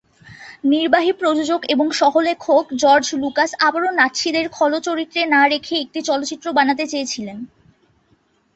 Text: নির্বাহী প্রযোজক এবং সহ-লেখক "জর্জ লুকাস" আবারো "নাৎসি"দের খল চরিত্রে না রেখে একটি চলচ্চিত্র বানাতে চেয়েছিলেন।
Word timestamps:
নির্বাহী 0.65 1.11
প্রযোজক 1.13 1.61
এবং 1.65 1.87
সহ-লেখক 1.91 2.63
"জর্জ 2.75 3.07
লুকাস" 3.15 3.51
আবারো 3.67 3.89
"নাৎসি"দের 3.91 4.47
খল 4.49 4.73
চরিত্রে 4.79 5.21
না 5.33 5.41
রেখে 5.47 5.75
একটি 5.77 5.99
চলচ্চিত্র 6.01 6.47
বানাতে 6.57 6.83
চেয়েছিলেন। 6.87 7.37